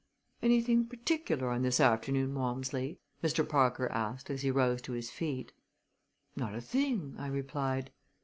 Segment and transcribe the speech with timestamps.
[0.41, 2.97] "Anything particular on this afternoon, Walmsley?
[3.23, 3.47] "Mr.
[3.47, 5.51] Parker asked as he rose to his feet.
[6.35, 7.91] "Not a thing," I replied.